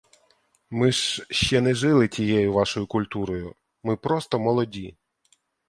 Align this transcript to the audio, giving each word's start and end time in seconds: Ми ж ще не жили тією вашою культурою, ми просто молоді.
Ми 0.69 0.91
ж 0.91 1.25
ще 1.29 1.61
не 1.61 1.73
жили 1.73 2.07
тією 2.07 2.53
вашою 2.53 2.87
культурою, 2.87 3.55
ми 3.83 3.95
просто 3.97 4.39
молоді. 4.39 4.95